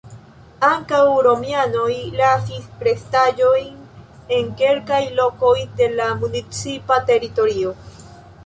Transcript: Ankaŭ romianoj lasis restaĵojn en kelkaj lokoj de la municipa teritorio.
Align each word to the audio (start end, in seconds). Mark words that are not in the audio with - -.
Ankaŭ 0.67 1.01
romianoj 1.27 1.91
lasis 2.21 2.65
restaĵojn 2.87 3.69
en 4.39 4.49
kelkaj 4.63 5.03
lokoj 5.21 5.55
de 5.83 5.91
la 6.01 6.09
municipa 6.25 6.99
teritorio. 7.13 7.77